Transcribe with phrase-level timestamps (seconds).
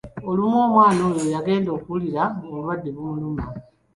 [0.29, 3.45] Olumu omwana ono yagenda okuwulira ng’obulwadde bumuluma.